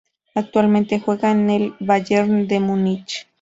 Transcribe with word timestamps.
Actualmente 0.33 0.99
juega 0.99 1.29
en 1.31 1.51
el 1.51 1.73
Bayern 1.79 2.47
de 2.47 2.59
Múnich. 2.59 3.27